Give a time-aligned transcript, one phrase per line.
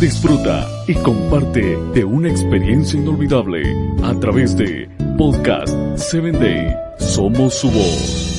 [0.00, 3.62] Disfruta y comparte de una experiencia inolvidable
[4.02, 6.76] a través de Podcast 7 Day.
[6.98, 8.34] Somos su voz.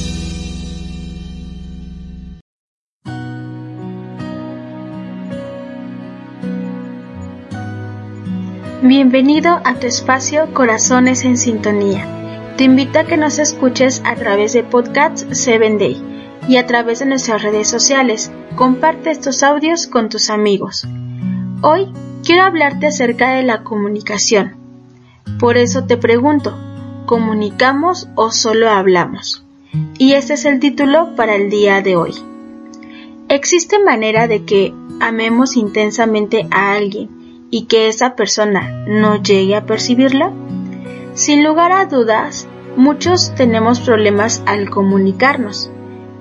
[8.84, 12.06] Bienvenido a tu espacio Corazones en Sintonía.
[12.58, 16.02] Te invito a que nos escuches a través de Podcast 7 Day
[16.48, 18.32] y a través de nuestras redes sociales.
[18.56, 20.86] Comparte estos audios con tus amigos.
[21.62, 21.88] Hoy
[22.26, 24.58] quiero hablarte acerca de la comunicación.
[25.40, 26.54] Por eso te pregunto,
[27.06, 29.46] ¿comunicamos o solo hablamos?
[29.98, 32.14] Y este es el título para el día de hoy.
[33.30, 39.66] ¿Existe manera de que amemos intensamente a alguien y que esa persona no llegue a
[39.66, 40.34] percibirlo?
[41.14, 45.72] Sin lugar a dudas, muchos tenemos problemas al comunicarnos.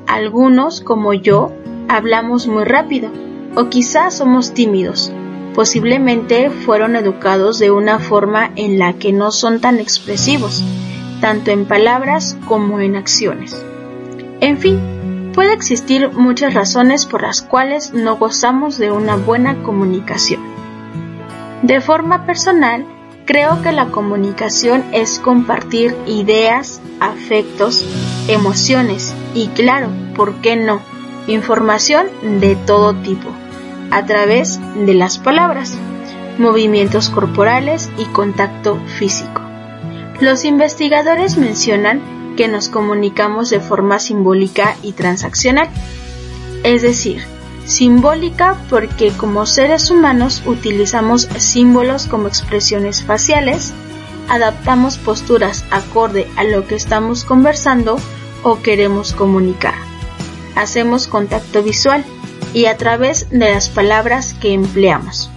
[0.07, 1.53] Algunos, como yo,
[1.89, 3.11] hablamos muy rápido
[3.57, 5.13] o quizás somos tímidos.
[5.55, 10.65] Posiblemente fueron educados de una forma en la que no son tan expresivos,
[11.21, 13.65] tanto en palabras como en acciones.
[14.41, 20.41] En fin, puede existir muchas razones por las cuales no gozamos de una buena comunicación.
[21.63, 22.85] De forma personal,
[23.25, 27.87] creo que la comunicación es compartir ideas, afectos,
[28.29, 30.81] emociones y claro, ¿por qué no?
[31.27, 32.07] Información
[32.41, 33.31] de todo tipo,
[33.95, 35.77] a través de las palabras,
[36.37, 39.41] movimientos corporales y contacto físico.
[40.19, 45.69] Los investigadores mencionan que nos comunicamos de forma simbólica y transaccional,
[46.65, 47.23] es decir,
[47.67, 53.73] Simbólica porque como seres humanos utilizamos símbolos como expresiones faciales,
[54.29, 57.97] adaptamos posturas acorde a lo que estamos conversando
[58.43, 59.75] o queremos comunicar.
[60.57, 62.05] Hacemos contacto visual
[62.55, 65.31] y a través de las palabras que empleamos.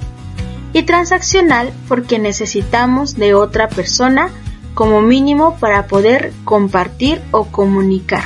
[0.72, 4.30] Y transaccional porque necesitamos de otra persona
[4.76, 8.24] como mínimo para poder compartir o comunicar.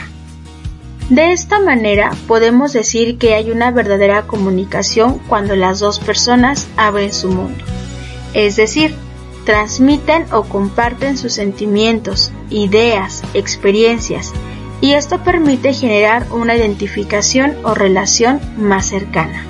[1.10, 7.14] De esta manera podemos decir que hay una verdadera comunicación cuando las dos personas abren
[7.14, 7.64] su mundo,
[8.34, 8.96] es decir,
[9.46, 14.34] transmiten o comparten sus sentimientos, ideas, experiencias,
[14.82, 19.46] y esto permite generar una identificación o relación más cercana.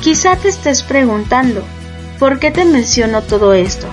[0.00, 1.62] Quizá te estés preguntando,
[2.18, 3.86] ¿por qué te menciono todo esto?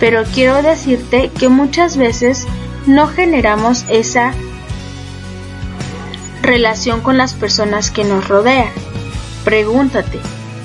[0.00, 2.46] Pero quiero decirte que muchas veces
[2.86, 4.32] no generamos esa
[6.42, 8.70] relación con las personas que nos rodean.
[9.44, 10.20] Pregúntate,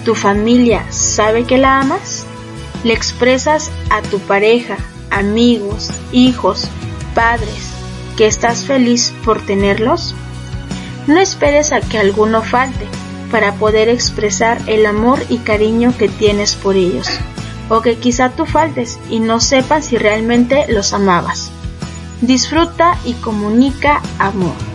[0.06, 2.26] ¿tu familia sabe que la amas?
[2.86, 4.78] ¿Le expresas a tu pareja,
[5.10, 6.68] amigos, hijos,
[7.14, 7.75] padres
[8.18, 10.16] que estás feliz por tenerlos?
[11.08, 12.88] No esperes a que alguno falte
[13.32, 17.08] para poder expresar el amor y cariño que tienes por ellos,
[17.70, 21.52] o que quizá tú faltes y no sepas si realmente los amabas.
[22.22, 24.75] Disfruta y comunica amor.